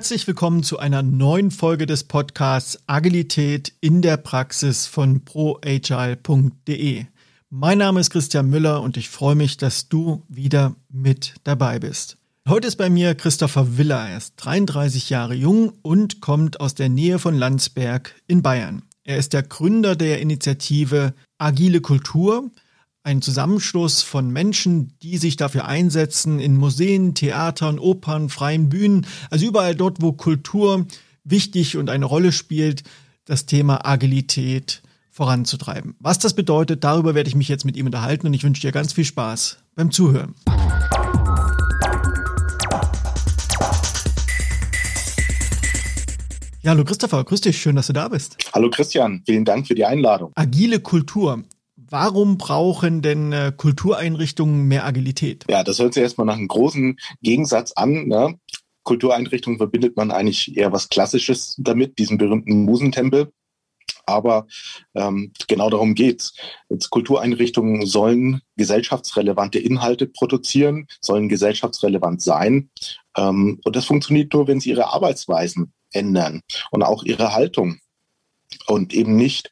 [0.00, 7.04] Herzlich willkommen zu einer neuen Folge des Podcasts Agilität in der Praxis von proagile.de.
[7.50, 12.16] Mein Name ist Christian Müller und ich freue mich, dass du wieder mit dabei bist.
[12.48, 14.08] Heute ist bei mir Christopher Willer.
[14.08, 18.80] Er ist 33 Jahre jung und kommt aus der Nähe von Landsberg in Bayern.
[19.04, 22.50] Er ist der Gründer der Initiative Agile Kultur,
[23.02, 29.46] ein Zusammenschluss von Menschen, die sich dafür einsetzen, in Museen, Theatern, Opern, freien Bühnen, also
[29.46, 30.86] überall dort, wo Kultur
[31.24, 32.82] wichtig und eine Rolle spielt,
[33.24, 35.94] das Thema Agilität voranzutreiben.
[35.98, 38.72] Was das bedeutet, darüber werde ich mich jetzt mit ihm unterhalten und ich wünsche dir
[38.72, 40.34] ganz viel Spaß beim Zuhören.
[46.62, 48.36] Ja, hallo Christopher, grüß dich, schön, dass du da bist.
[48.52, 50.32] Hallo Christian, vielen Dank für die Einladung.
[50.34, 51.42] Agile Kultur.
[51.90, 55.44] Warum brauchen denn äh, Kultureinrichtungen mehr Agilität?
[55.50, 58.06] Ja, das hört sich erstmal nach einem großen Gegensatz an.
[58.06, 58.38] Ne?
[58.84, 63.32] Kultureinrichtungen verbindet man eigentlich eher was Klassisches damit, diesen berühmten Musentempel.
[64.06, 64.46] Aber
[64.94, 66.34] ähm, genau darum geht's.
[66.68, 72.70] Jetzt Kultureinrichtungen sollen gesellschaftsrelevante Inhalte produzieren, sollen gesellschaftsrelevant sein.
[73.16, 77.78] Ähm, und das funktioniert nur, wenn sie ihre Arbeitsweisen ändern und auch ihre Haltung.
[78.66, 79.50] Und eben nicht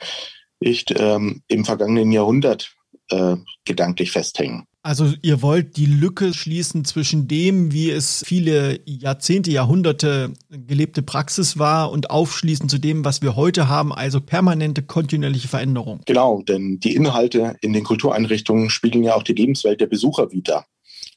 [0.60, 2.74] nicht ähm, im vergangenen Jahrhundert
[3.10, 4.64] äh, gedanklich festhängen.
[4.82, 11.58] Also ihr wollt die Lücke schließen zwischen dem, wie es viele Jahrzehnte, Jahrhunderte gelebte Praxis
[11.58, 16.00] war und aufschließen zu dem, was wir heute haben, also permanente kontinuierliche Veränderung.
[16.06, 20.64] Genau, denn die Inhalte in den Kultureinrichtungen spiegeln ja auch die Lebenswelt der Besucher wider.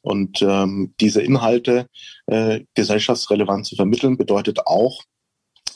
[0.01, 1.87] Und ähm, diese Inhalte
[2.25, 5.03] äh, gesellschaftsrelevant zu vermitteln, bedeutet auch,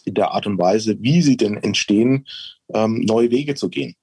[0.06, 2.28] in der Art und Weise, wie sie denn entstehen,
[2.74, 3.96] ähm, neue Wege zu gehen.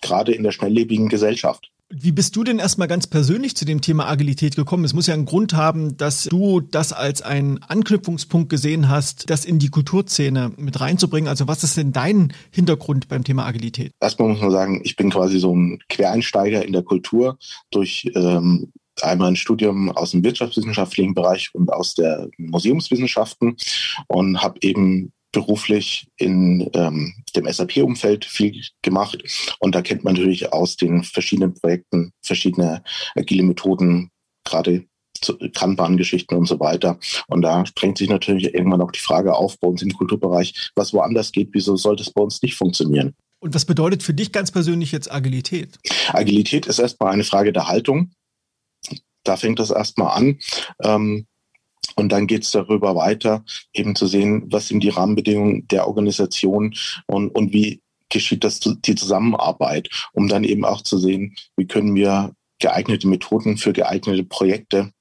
[0.00, 1.72] Gerade in der schnelllebigen Gesellschaft.
[1.94, 4.84] Wie bist du denn erstmal ganz persönlich zu dem Thema Agilität gekommen?
[4.84, 9.44] Es muss ja einen Grund haben, dass du das als einen Anknüpfungspunkt gesehen hast, das
[9.44, 11.28] in die Kulturszene mit reinzubringen.
[11.28, 13.92] Also was ist denn dein Hintergrund beim Thema Agilität?
[14.00, 17.36] Erstmal muss man sagen, ich bin quasi so ein Quereinsteiger in der Kultur
[17.70, 18.72] durch ähm,
[19.02, 23.58] einmal ein Studium aus dem wirtschaftswissenschaftlichen Bereich und aus der Museumswissenschaften
[24.06, 29.22] und habe eben beruflich in ähm, dem SAP-Umfeld viel gemacht.
[29.58, 32.82] Und da kennt man natürlich aus den verschiedenen Projekten verschiedene
[33.14, 34.10] agile Methoden,
[34.44, 34.84] gerade
[35.54, 36.98] Kanban-Geschichten und so weiter.
[37.28, 40.92] Und da drängt sich natürlich irgendwann auch die Frage auf bei uns im Kulturbereich, was
[40.92, 43.14] woanders geht, wieso sollte es bei uns nicht funktionieren?
[43.40, 45.78] Und was bedeutet für dich ganz persönlich jetzt Agilität?
[46.08, 48.12] Agilität ist erstmal eine Frage der Haltung.
[49.24, 50.38] Da fängt das erstmal an.
[50.82, 51.26] Ähm,
[51.96, 56.74] und dann geht es darüber weiter, eben zu sehen, was sind die Rahmenbedingungen der Organisation
[57.06, 61.94] und, und wie geschieht das die Zusammenarbeit, um dann eben auch zu sehen, wie können
[61.94, 64.92] wir geeignete Methoden für geeignete Projekte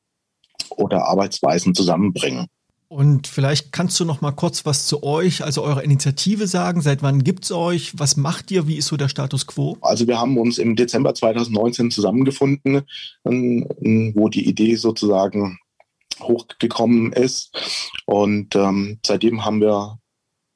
[0.69, 2.47] oder Arbeitsweisen zusammenbringen.
[2.91, 6.81] Und vielleicht kannst du noch mal kurz was zu euch, also eurer Initiative sagen.
[6.81, 7.97] Seit wann gibt's euch?
[7.97, 8.67] Was macht ihr?
[8.67, 9.77] Wie ist so der Status quo?
[9.79, 12.81] Also wir haben uns im Dezember 2019 zusammengefunden,
[13.23, 15.57] wo die Idee sozusagen
[16.23, 17.51] hochgekommen ist.
[18.05, 19.99] Und ähm, seitdem haben wir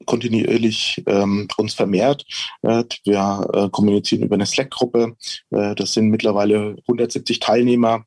[0.05, 2.25] kontinuierlich ähm, uns vermehrt.
[2.61, 5.15] Äh, wir äh, kommunizieren über eine Slack-Gruppe.
[5.51, 8.05] Äh, das sind mittlerweile 170 Teilnehmer.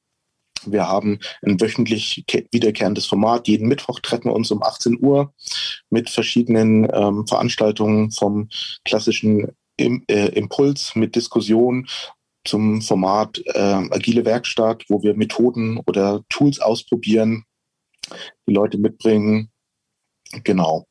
[0.66, 3.48] Wir haben ein wöchentlich wiederkehrendes Format.
[3.48, 5.32] Jeden Mittwoch treffen wir uns um 18 Uhr
[5.90, 8.48] mit verschiedenen ähm, Veranstaltungen vom
[8.84, 11.86] klassischen Im äh, Impuls mit Diskussion
[12.48, 17.44] zum Format äh, Agile Werkstatt, wo wir Methoden oder Tools ausprobieren,
[18.48, 19.50] die Leute mitbringen.
[20.42, 20.87] Genau.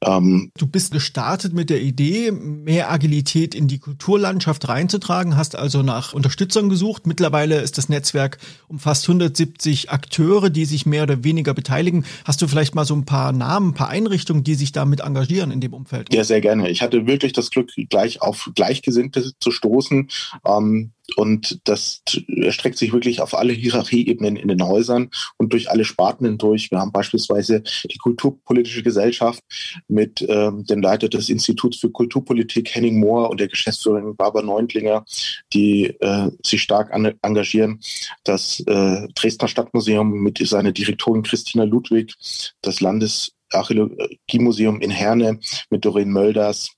[0.00, 5.82] Ähm, du bist gestartet mit der Idee, mehr Agilität in die Kulturlandschaft reinzutragen, hast also
[5.82, 7.06] nach Unterstützern gesucht.
[7.06, 12.04] Mittlerweile ist das Netzwerk um fast 170 Akteure, die sich mehr oder weniger beteiligen.
[12.24, 15.50] Hast du vielleicht mal so ein paar Namen, ein paar Einrichtungen, die sich damit engagieren
[15.50, 16.12] in dem Umfeld?
[16.12, 16.70] Ja, sehr gerne.
[16.70, 20.08] Ich hatte wirklich das Glück, gleich auf Gleichgesinnte zu stoßen.
[20.46, 25.84] Ähm, und das erstreckt sich wirklich auf alle Hierarchieebenen in den Häusern und durch alle
[25.84, 26.70] Sparten hindurch.
[26.70, 29.41] Wir haben beispielsweise die Kulturpolitische Gesellschaft,
[29.88, 35.04] mit ähm, dem Leiter des Instituts für Kulturpolitik Henning Mohr und der Geschäftsführerin Barbara Neuntlinger,
[35.52, 37.80] die äh, sich stark an, engagieren.
[38.24, 42.14] Das äh, Dresdner Stadtmuseum mit seiner Direktorin Christina Ludwig,
[42.62, 45.38] das Landesarchäologiemuseum in Herne
[45.70, 46.70] mit Doreen Mölders,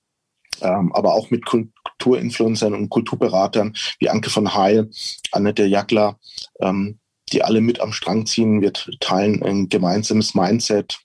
[0.61, 4.89] ähm, aber auch mit Kulturinfluencern und Kulturberatern wie Anke von Heil,
[5.31, 6.19] Annette Jackler,
[6.59, 6.99] ähm,
[7.31, 8.61] die alle mit am Strang ziehen.
[8.61, 10.99] Wir teilen ein gemeinsames Mindset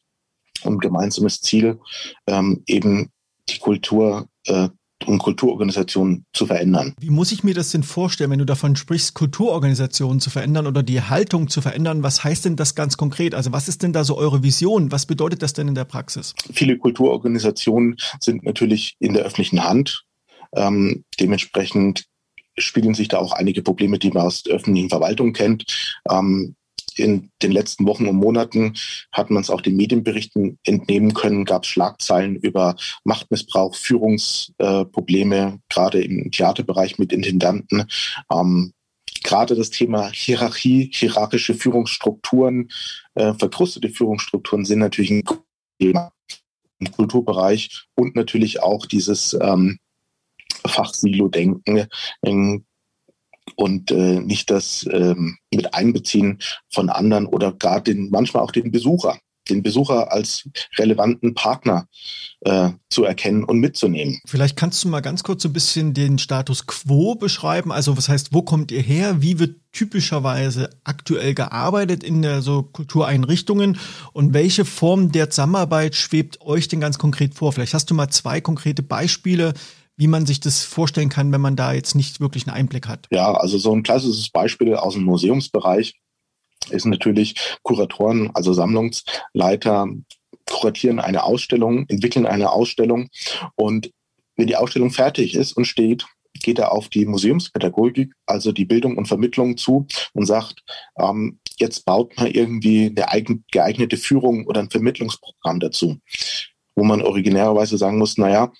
[0.64, 1.78] und gemeinsames Ziel,
[2.26, 3.10] ähm, eben
[3.48, 4.68] die Kultur äh,
[5.06, 6.94] und Kulturorganisationen zu verändern.
[7.00, 10.82] Wie muss ich mir das denn vorstellen, wenn du davon sprichst, Kulturorganisationen zu verändern oder
[10.82, 12.02] die Haltung zu verändern?
[12.02, 13.34] Was heißt denn das ganz konkret?
[13.34, 14.92] Also was ist denn da so eure Vision?
[14.92, 16.34] Was bedeutet das denn in der Praxis?
[16.52, 20.04] Viele Kulturorganisationen sind natürlich in der öffentlichen Hand.
[20.54, 22.04] Ähm, dementsprechend
[22.58, 25.94] spiegeln sich da auch einige Probleme, die man aus der öffentlichen Verwaltung kennt.
[26.10, 26.56] Ähm,
[27.00, 28.74] in den letzten Wochen und Monaten
[29.12, 35.58] hat man es auch den Medienberichten entnehmen können, gab es Schlagzeilen über Machtmissbrauch, Führungsprobleme, äh,
[35.68, 37.84] gerade im Theaterbereich mit Intendanten.
[38.32, 38.72] Ähm,
[39.22, 42.70] gerade das Thema Hierarchie, hierarchische Führungsstrukturen,
[43.14, 45.24] äh, verkrustete Führungsstrukturen sind natürlich ein
[45.78, 46.12] Thema
[46.78, 49.78] im Kulturbereich und natürlich auch dieses ähm,
[50.66, 51.86] Fachsilo-Denken,
[53.56, 56.38] und äh, nicht das ähm, mit Einbeziehen
[56.68, 59.18] von anderen oder gar den manchmal auch den Besucher,
[59.48, 60.48] den Besucher als
[60.78, 61.86] relevanten Partner
[62.40, 64.20] äh, zu erkennen und mitzunehmen.
[64.26, 67.72] Vielleicht kannst du mal ganz kurz so ein bisschen den Status quo beschreiben.
[67.72, 69.20] Also was heißt, wo kommt ihr her?
[69.20, 73.78] Wie wird typischerweise aktuell gearbeitet in der so Kultureinrichtungen
[74.12, 77.52] und welche Form der Zusammenarbeit schwebt euch denn ganz konkret vor?
[77.52, 79.54] Vielleicht hast du mal zwei konkrete Beispiele,
[80.00, 83.06] wie man sich das vorstellen kann, wenn man da jetzt nicht wirklich einen Einblick hat.
[83.10, 85.94] Ja, also so ein klassisches Beispiel aus dem Museumsbereich
[86.70, 89.88] ist natürlich Kuratoren, also Sammlungsleiter,
[90.46, 93.10] kuratieren eine Ausstellung, entwickeln eine Ausstellung
[93.56, 93.90] und
[94.36, 98.96] wenn die Ausstellung fertig ist und steht, geht er auf die Museumspädagogik, also die Bildung
[98.96, 100.62] und Vermittlung zu und sagt,
[100.98, 105.98] ähm, jetzt baut man irgendwie eine geeignete Führung oder ein Vermittlungsprogramm dazu,
[106.74, 108.50] wo man originärerweise sagen muss, naja,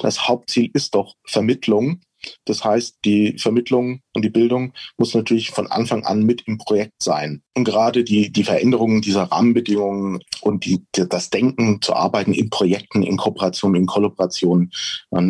[0.00, 2.00] das Hauptziel ist doch Vermittlung.
[2.44, 7.02] Das heißt, die Vermittlung und die Bildung muss natürlich von Anfang an mit im Projekt
[7.02, 7.42] sein.
[7.54, 13.02] Und gerade die, die Veränderungen dieser Rahmenbedingungen und die, das Denken zu arbeiten in Projekten,
[13.02, 14.70] in Kooperation, in Kollaboration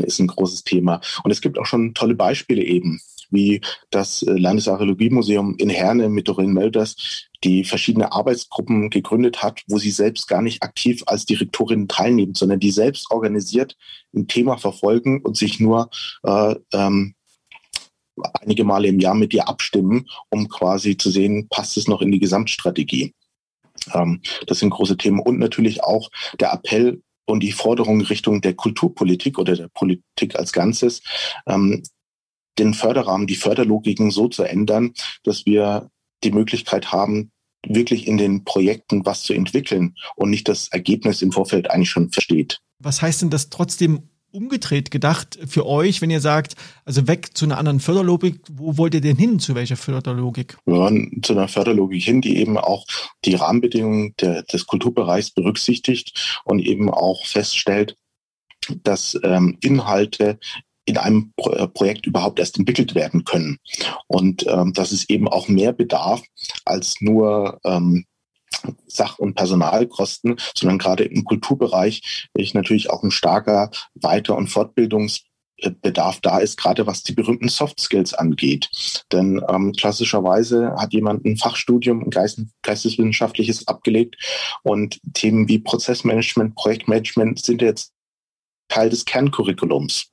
[0.04, 1.00] ist ein großes Thema.
[1.24, 3.00] Und es gibt auch schon tolle Beispiele eben
[3.32, 3.60] wie
[3.90, 9.90] das äh, Landesarchäologiemuseum in Herne mit Doreen Mölders, die verschiedene Arbeitsgruppen gegründet hat, wo sie
[9.90, 13.76] selbst gar nicht aktiv als Direktorin teilnehmen, sondern die selbst organisiert
[14.14, 15.90] ein Thema verfolgen und sich nur
[16.22, 17.14] äh, ähm,
[18.40, 22.12] einige Male im Jahr mit ihr abstimmen, um quasi zu sehen, passt es noch in
[22.12, 23.14] die Gesamtstrategie.
[23.92, 28.54] Ähm, das sind große Themen und natürlich auch der Appell und die Forderung Richtung der
[28.54, 31.02] Kulturpolitik oder der Politik als Ganzes,
[31.46, 31.82] ähm,
[32.58, 34.92] den Förderrahmen, die Förderlogiken so zu ändern,
[35.24, 35.90] dass wir
[36.22, 37.31] die Möglichkeit haben,
[37.66, 42.10] wirklich in den Projekten was zu entwickeln und nicht das Ergebnis im Vorfeld eigentlich schon
[42.10, 42.60] versteht.
[42.78, 47.44] Was heißt denn das trotzdem umgedreht gedacht für euch, wenn ihr sagt, also weg zu
[47.44, 50.56] einer anderen Förderlogik, wo wollt ihr denn hin, zu welcher Förderlogik?
[50.64, 52.86] Wir wollen zu einer Förderlogik hin, die eben auch
[53.24, 57.96] die Rahmenbedingungen der, des Kulturbereichs berücksichtigt und eben auch feststellt,
[58.82, 60.38] dass ähm, Inhalte
[60.84, 63.58] in einem äh, Projekt überhaupt erst entwickelt werden können.
[64.06, 66.22] Und ähm, dass es eben auch mehr bedarf
[66.64, 68.04] als nur ähm,
[68.86, 76.20] Sach- und Personalkosten, sondern gerade im Kulturbereich ich natürlich auch ein starker Weiter- und Fortbildungsbedarf
[76.20, 78.68] da ist, gerade was die berühmten Soft Skills angeht.
[79.10, 84.16] Denn ähm, klassischerweise hat jemand ein Fachstudium, ein Geist, geisteswissenschaftliches abgelegt
[84.62, 87.92] und Themen wie Prozessmanagement, Projektmanagement sind jetzt
[88.68, 90.11] Teil des Kerncurriculums.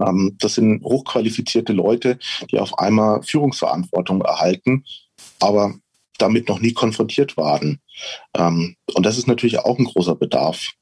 [0.00, 2.18] Ähm, das sind hochqualifizierte Leute,
[2.50, 4.84] die auf einmal Führungsverantwortung erhalten,
[5.40, 5.74] aber
[6.18, 7.80] damit noch nie konfrontiert waren.
[8.36, 10.72] Ähm, und das ist natürlich auch ein großer Bedarf,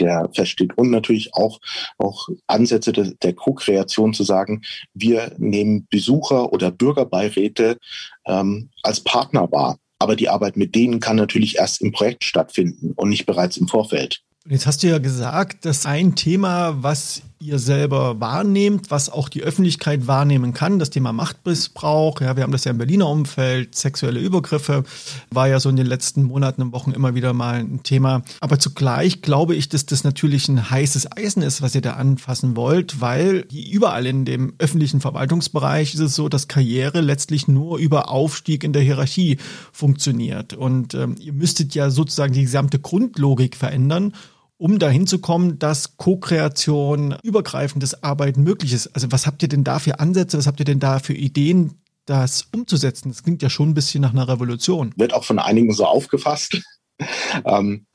[0.00, 0.76] der feststeht.
[0.76, 1.60] Und natürlich auch,
[1.98, 4.62] auch Ansätze de, der Co-Kreation zu sagen,
[4.92, 7.78] wir nehmen Besucher oder Bürgerbeiräte
[8.26, 9.78] ähm, als Partner wahr.
[9.98, 13.68] Aber die Arbeit mit denen kann natürlich erst im Projekt stattfinden und nicht bereits im
[13.68, 14.22] Vorfeld.
[14.46, 19.42] Jetzt hast du ja gesagt, dass ein Thema, was ihr selber wahrnehmt, was auch die
[19.42, 20.78] Öffentlichkeit wahrnehmen kann.
[20.78, 24.84] Das Thema Machtmissbrauch, ja, wir haben das ja im Berliner Umfeld, sexuelle Übergriffe,
[25.30, 28.22] war ja so in den letzten Monaten und Wochen immer wieder mal ein Thema.
[28.40, 32.56] Aber zugleich glaube ich, dass das natürlich ein heißes Eisen ist, was ihr da anfassen
[32.56, 38.10] wollt, weil überall in dem öffentlichen Verwaltungsbereich ist es so, dass Karriere letztlich nur über
[38.10, 39.38] Aufstieg in der Hierarchie
[39.72, 40.54] funktioniert.
[40.54, 44.14] Und ähm, ihr müsstet ja sozusagen die gesamte Grundlogik verändern
[44.56, 48.88] um dahin zu kommen, dass Co-Kreation, übergreifendes Arbeiten möglich ist.
[48.88, 51.80] Also was habt ihr denn da für Ansätze, was habt ihr denn da für Ideen,
[52.06, 53.10] das umzusetzen?
[53.10, 54.92] Das klingt ja schon ein bisschen nach einer Revolution.
[54.96, 56.62] Wird auch von einigen so aufgefasst.
[57.44, 57.86] ähm,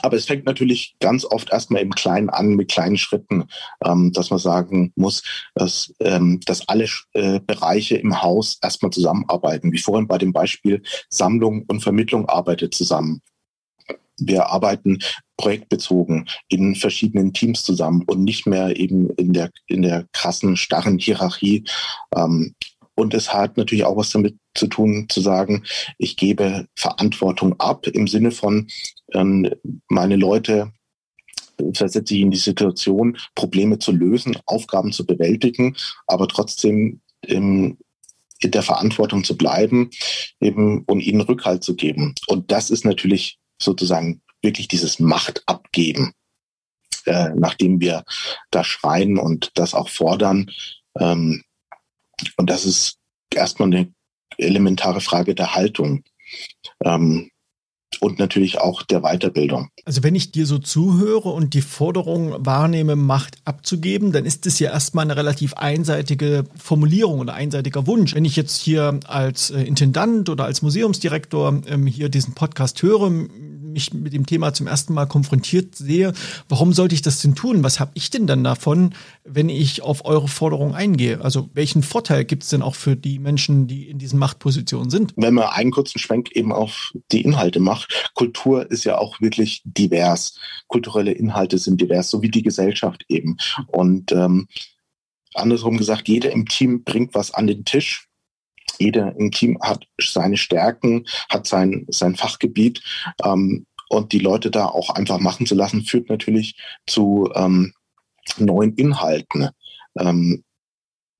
[0.00, 3.44] aber es fängt natürlich ganz oft erstmal im Kleinen an, mit kleinen Schritten,
[3.84, 5.22] ähm, dass man sagen muss,
[5.54, 9.72] dass, ähm, dass alle äh, Bereiche im Haus erstmal zusammenarbeiten.
[9.72, 13.22] Wie vorhin bei dem Beispiel Sammlung und Vermittlung arbeitet zusammen.
[14.18, 14.98] Wir arbeiten
[15.36, 20.98] projektbezogen in verschiedenen Teams zusammen und nicht mehr eben in der, in der krassen, starren
[20.98, 21.64] Hierarchie.
[22.14, 22.54] Ähm,
[22.94, 25.64] und es hat natürlich auch was damit zu tun, zu sagen,
[25.98, 28.68] ich gebe Verantwortung ab im Sinne von,
[29.12, 29.50] ähm,
[29.88, 30.72] meine Leute
[31.72, 37.78] versetze ich in die Situation, Probleme zu lösen, Aufgaben zu bewältigen, aber trotzdem im,
[38.40, 39.90] in der Verantwortung zu bleiben
[40.40, 42.14] eben und ihnen Rückhalt zu geben.
[42.26, 46.12] Und das ist natürlich sozusagen wirklich dieses Machtabgeben,
[47.06, 48.04] äh, nachdem wir
[48.50, 50.50] da schreien und das auch fordern.
[50.98, 51.42] Ähm,
[52.36, 52.98] und das ist
[53.32, 53.92] erstmal eine
[54.38, 56.04] elementare Frage der Haltung.
[56.84, 57.30] Ähm,
[58.00, 59.68] und natürlich auch der Weiterbildung.
[59.84, 64.58] Also wenn ich dir so zuhöre und die Forderung wahrnehme, Macht abzugeben, dann ist es
[64.58, 68.14] ja erstmal eine relativ einseitige Formulierung oder einseitiger Wunsch.
[68.14, 73.10] Wenn ich jetzt hier als äh, Intendant oder als Museumsdirektor ähm, hier diesen Podcast höre,
[73.74, 76.14] mich mit dem Thema zum ersten Mal konfrontiert sehe,
[76.48, 77.62] warum sollte ich das denn tun?
[77.62, 81.20] Was habe ich denn dann davon, wenn ich auf eure Forderung eingehe?
[81.20, 85.12] Also welchen Vorteil gibt es denn auch für die Menschen, die in diesen Machtpositionen sind?
[85.16, 89.62] Wenn man einen kurzen Schwenk eben auf die Inhalte macht, Kultur ist ja auch wirklich
[89.64, 90.38] divers.
[90.68, 93.36] Kulturelle Inhalte sind divers, so wie die Gesellschaft eben.
[93.66, 94.48] Und ähm,
[95.34, 98.08] andersrum gesagt, jeder im Team bringt was an den Tisch
[98.78, 102.82] jeder im Team hat seine Stärken, hat sein, sein Fachgebiet.
[103.24, 106.56] Ähm, und die Leute da auch einfach machen zu lassen, führt natürlich
[106.86, 107.74] zu ähm,
[108.38, 109.50] neuen Inhalten.
[109.98, 110.42] Ähm,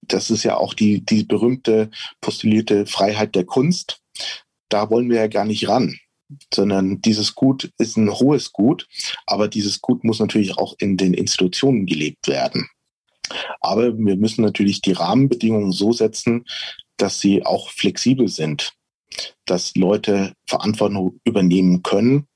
[0.02, 4.00] das ist ja auch die, die berühmte postulierte Freiheit der Kunst.
[4.68, 5.96] Da wollen wir ja gar nicht ran,
[6.52, 8.88] sondern dieses Gut ist ein hohes Gut,
[9.26, 12.68] aber dieses Gut muss natürlich auch in den Institutionen gelebt werden.
[13.60, 16.44] Aber wir müssen natürlich die Rahmenbedingungen so setzen,
[16.96, 18.72] dass sie auch flexibel sind,
[19.46, 22.26] dass Leute Verantwortung übernehmen können,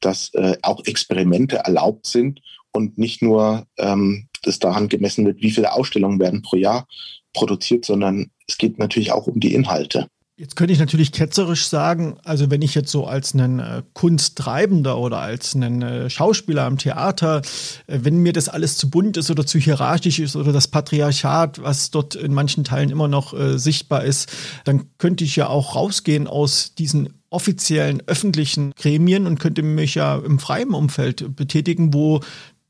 [0.00, 2.40] dass äh, auch Experimente erlaubt sind
[2.72, 6.86] und nicht nur ähm, das daran gemessen wird, wie viele Ausstellungen werden pro Jahr
[7.32, 10.08] produziert, sondern es geht natürlich auch um die Inhalte.
[10.38, 14.98] Jetzt könnte ich natürlich ketzerisch sagen, also wenn ich jetzt so als ein äh, Kunsttreibender
[14.98, 17.40] oder als ein äh, Schauspieler am Theater,
[17.86, 21.62] äh, wenn mir das alles zu bunt ist oder zu hierarchisch ist oder das Patriarchat,
[21.62, 24.30] was dort in manchen Teilen immer noch sichtbar ist,
[24.64, 30.16] dann könnte ich ja auch rausgehen aus diesen offiziellen öffentlichen Gremien und könnte mich ja
[30.16, 32.20] im freien Umfeld betätigen, wo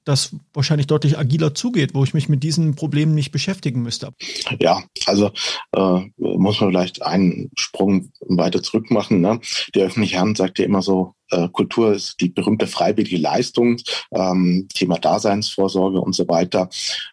[0.07, 4.13] das wahrscheinlich deutlich agiler zugeht, wo ich mich mit diesen Problemen nicht beschäftigen müsste.
[4.61, 5.33] Ja, also
[5.73, 9.21] äh, muss man vielleicht einen Sprung weiter zurück machen.
[9.21, 9.41] Ne?
[9.75, 13.79] Der öffentliche Hand sagt ja immer so, äh, Kultur ist die berühmte freiwillige Leistung,
[14.13, 16.69] ähm, Thema Daseinsvorsorge und so weiter.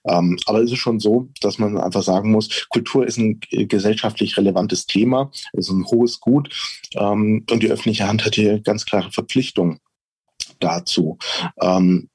[0.08, 4.38] Ähm, aber es ist schon so, dass man einfach sagen muss, Kultur ist ein gesellschaftlich
[4.38, 6.50] relevantes Thema, ist ein hohes Gut
[6.96, 9.80] ähm, und die öffentliche Hand hat hier ganz klare Verpflichtungen
[10.60, 11.18] dazu.
[11.60, 12.10] Ähm,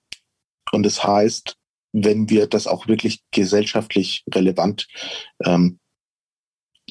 [0.73, 1.57] und das heißt,
[1.93, 4.87] wenn wir das auch wirklich gesellschaftlich relevant
[5.45, 5.79] ähm,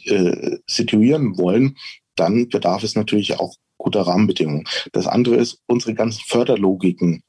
[0.05, 1.77] äh, situieren wollen,
[2.15, 4.67] dann bedarf es natürlich auch guter Rahmenbedingungen.
[4.91, 7.23] Das andere ist, unsere ganzen Förderlogiken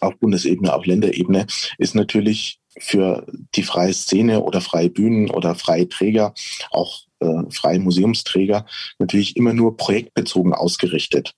[0.00, 1.46] auf Bundesebene, auf Länderebene
[1.78, 6.34] ist natürlich für die freie Szene oder freie Bühnen oder freie Träger,
[6.70, 8.66] auch äh, freie Museumsträger,
[8.98, 11.34] natürlich immer nur projektbezogen ausgerichtet.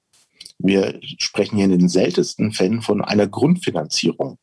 [0.63, 4.39] Wir sprechen hier in den seltensten Fällen von einer Grundfinanzierung,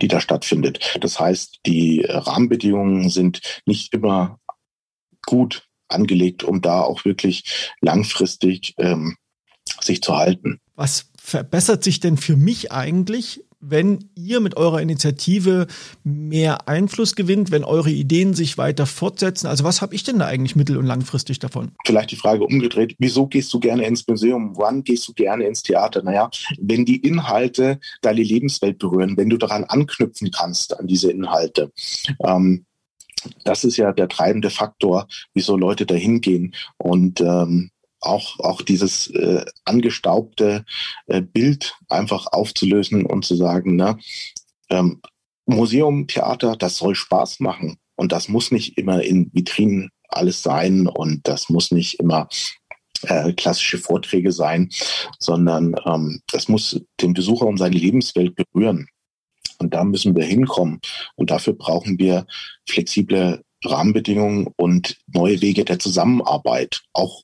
[0.00, 0.98] die da stattfindet.
[1.00, 4.40] Das heißt, die Rahmenbedingungen sind nicht immer
[5.26, 9.16] gut angelegt, um da auch wirklich langfristig ähm,
[9.80, 10.58] sich zu halten.
[10.74, 15.68] Was verbessert sich denn für mich eigentlich, wenn ihr mit eurer Initiative
[16.04, 19.46] mehr Einfluss gewinnt, wenn eure Ideen sich weiter fortsetzen?
[19.46, 21.70] Also was habe ich denn da eigentlich mittel- und langfristig davon?
[21.86, 24.56] Vielleicht die Frage umgedreht, wieso gehst du gerne ins Museum?
[24.56, 26.02] Wann gehst du gerne ins Theater?
[26.02, 26.28] Naja,
[26.60, 31.70] wenn die Inhalte deine Lebenswelt berühren, wenn du daran anknüpfen kannst, an diese Inhalte.
[32.24, 32.66] Ähm,
[33.44, 36.54] das ist ja der treibende Faktor, wieso Leute dahin gehen.
[36.78, 37.70] Und ähm,
[38.02, 40.64] auch, auch dieses äh, angestaubte
[41.06, 43.98] äh, Bild einfach aufzulösen und zu sagen, ne,
[44.70, 45.00] ähm,
[45.46, 47.78] Museum, Theater, das soll Spaß machen.
[47.96, 52.28] Und das muss nicht immer in Vitrinen alles sein und das muss nicht immer
[53.02, 54.70] äh, klassische Vorträge sein,
[55.18, 58.88] sondern ähm, das muss den Besucher und seine Lebenswelt berühren.
[59.58, 60.80] Und da müssen wir hinkommen.
[61.14, 62.26] Und dafür brauchen wir
[62.68, 67.22] flexible Rahmenbedingungen und neue Wege der Zusammenarbeit, auch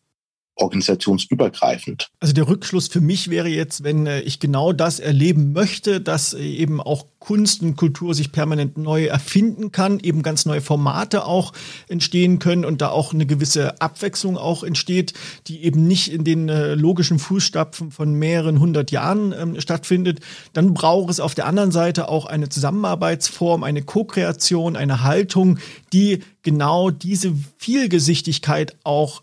[0.59, 2.09] organisationsübergreifend.
[2.21, 6.35] Also der Rückschluss für mich wäre jetzt, wenn äh, ich genau das erleben möchte, dass
[6.35, 11.25] äh, eben auch Kunst und Kultur sich permanent neu erfinden kann, eben ganz neue Formate
[11.25, 11.53] auch
[11.89, 15.15] entstehen können und da auch eine gewisse Abwechslung auch entsteht,
[15.47, 20.21] die eben nicht in den äh, logischen Fußstapfen von mehreren hundert Jahren ähm, stattfindet,
[20.53, 25.59] dann braucht es auf der anderen Seite auch eine Zusammenarbeitsform, eine Co-Kreation, eine Haltung,
[25.93, 29.23] die genau diese Vielgesichtigkeit auch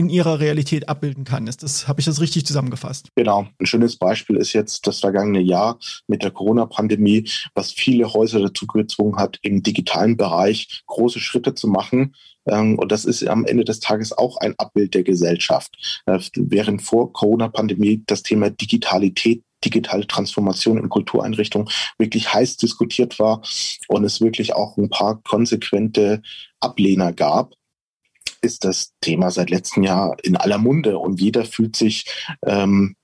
[0.00, 1.46] in ihrer Realität abbilden kann.
[1.46, 3.08] Ist das, habe ich das richtig zusammengefasst?
[3.16, 3.46] Genau.
[3.58, 5.78] Ein schönes Beispiel ist jetzt das vergangene Jahr
[6.08, 11.68] mit der Corona-Pandemie, was viele Häuser dazu gezwungen hat, im digitalen Bereich große Schritte zu
[11.68, 12.14] machen.
[12.48, 16.02] Ähm, und das ist am Ende des Tages auch ein Abbild der Gesellschaft.
[16.06, 23.42] Äh, während vor Corona-Pandemie das Thema Digitalität digitale Transformation in Kultureinrichtungen wirklich heiß diskutiert war
[23.88, 26.22] und es wirklich auch ein paar konsequente
[26.60, 27.54] Ablehner gab,
[28.42, 32.04] ist das Thema seit letztem Jahr in aller Munde und jeder fühlt sich
[32.46, 32.96] ähm,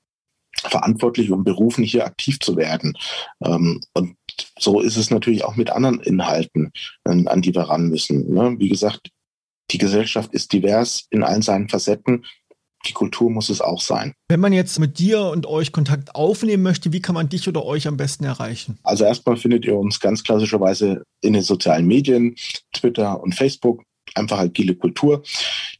[0.56, 2.94] verantwortlich und berufen, hier aktiv zu werden.
[3.44, 4.16] Ähm, und
[4.58, 6.72] so ist es natürlich auch mit anderen Inhalten,
[7.04, 8.32] äh, an die wir ran müssen.
[8.32, 8.56] Ne?
[8.58, 9.10] Wie gesagt,
[9.70, 12.24] die Gesellschaft ist divers in allen seinen Facetten.
[12.86, 14.12] Die Kultur muss es auch sein.
[14.28, 17.64] Wenn man jetzt mit dir und euch Kontakt aufnehmen möchte, wie kann man dich oder
[17.64, 18.78] euch am besten erreichen?
[18.84, 22.36] Also erstmal findet ihr uns ganz klassischerweise in den sozialen Medien,
[22.72, 23.82] Twitter und Facebook
[24.16, 25.22] einfach agile Kultur.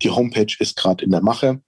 [0.03, 1.61] Die Homepage ist gerade in der Mache.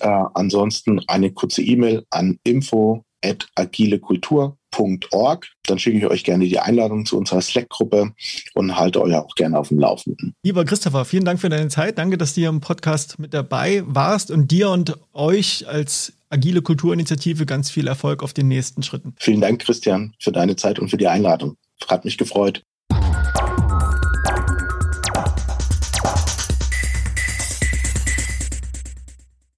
[0.00, 5.46] Äh, ansonsten eine kurze E-Mail an info at agilekultur.org.
[5.66, 8.12] Dann schicke ich euch gerne die Einladung zu unserer Slack-Gruppe
[8.54, 10.34] und halte euch auch gerne auf dem Laufenden.
[10.42, 11.98] Lieber Christopher, vielen Dank für deine Zeit.
[11.98, 16.62] Danke, dass du hier im Podcast mit dabei warst und dir und euch als Agile
[16.62, 19.14] Kulturinitiative ganz viel Erfolg auf den nächsten Schritten.
[19.18, 21.56] Vielen Dank, Christian, für deine Zeit und für die Einladung.
[21.86, 22.62] Hat mich gefreut.